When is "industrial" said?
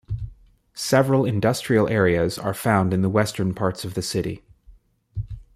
1.25-1.87